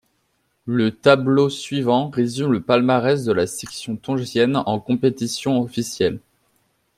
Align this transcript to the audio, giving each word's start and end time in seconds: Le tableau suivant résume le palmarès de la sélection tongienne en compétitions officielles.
Le 0.65 0.89
tableau 0.89 1.51
suivant 1.51 2.09
résume 2.09 2.53
le 2.53 2.61
palmarès 2.63 3.23
de 3.23 3.31
la 3.31 3.45
sélection 3.45 3.95
tongienne 3.97 4.57
en 4.57 4.79
compétitions 4.79 5.61
officielles. 5.61 6.19